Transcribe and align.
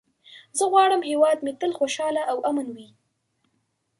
زه 0.57 0.63
غواړم 0.71 1.01
هېواد 1.09 1.37
مې 1.45 1.51
تل 1.59 1.71
خوشحال 1.79 2.15
او 2.31 2.37
امن 2.49 2.67
وي. 2.75 2.87